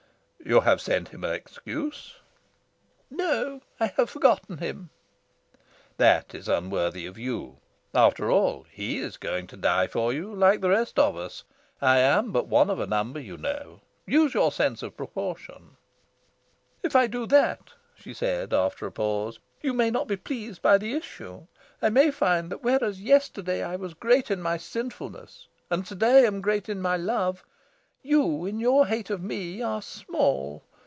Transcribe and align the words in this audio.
"You 0.43 0.61
have 0.61 0.81
sent 0.81 1.09
him 1.09 1.23
an 1.23 1.33
excuse?" 1.33 2.15
"No, 3.11 3.61
I 3.79 3.93
have 3.95 4.09
forgotten 4.09 4.57
him." 4.57 4.89
"That 5.97 6.33
is 6.33 6.49
unworthy 6.49 7.05
of 7.05 7.17
you. 7.17 7.59
After 7.93 8.29
all, 8.31 8.65
he 8.69 8.97
is 8.97 9.15
going 9.17 9.45
to 9.47 9.55
die 9.55 9.85
for 9.85 10.11
you, 10.11 10.33
like 10.33 10.59
the 10.59 10.69
rest 10.71 10.97
of 10.97 11.15
us. 11.15 11.43
I 11.79 11.99
am 11.99 12.31
but 12.31 12.47
one 12.47 12.71
of 12.71 12.79
a 12.79 12.87
number, 12.87 13.19
you 13.19 13.37
know. 13.37 13.81
Use 14.07 14.33
your 14.33 14.51
sense 14.51 14.81
of 14.81 14.97
proportion." 14.97 15.77
"If 16.81 16.95
I 16.95 17.05
do 17.05 17.27
that," 17.27 17.73
she 17.95 18.13
said 18.13 18.51
after 18.51 18.87
a 18.87 18.91
pause, 18.91 19.39
"you 19.61 19.73
may 19.73 19.91
not 19.91 20.07
be 20.07 20.17
pleased 20.17 20.61
by 20.63 20.79
the 20.79 20.93
issue. 20.95 21.45
I 21.83 21.89
may 21.89 22.09
find 22.09 22.51
that 22.51 22.63
whereas 22.63 22.99
yesterday 22.99 23.61
I 23.63 23.75
was 23.75 23.93
great 23.93 24.31
in 24.31 24.41
my 24.41 24.57
sinfulness, 24.57 25.47
and 25.69 25.85
to 25.85 25.93
day 25.95 26.25
am 26.25 26.41
great 26.41 26.67
in 26.67 26.81
my 26.81 26.97
love, 26.97 27.43
you, 28.03 28.47
in 28.47 28.59
your 28.59 28.87
hate 28.87 29.11
of 29.11 29.21
me, 29.21 29.61
are 29.61 29.79
small. 29.79 30.63